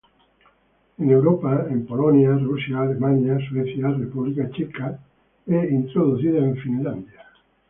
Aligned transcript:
En 0.97 1.11
Europa 1.11 1.67
en 1.69 1.85
Polonia, 1.85 2.31
Rusia, 2.35 2.79
Alemania, 2.81 3.37
Suecia, 3.47 3.89
República 4.03 4.49
Checa 4.49 4.99
e 5.45 5.59
introducida 5.79 6.39
en 6.39 6.55
Finlandia. 6.63 7.21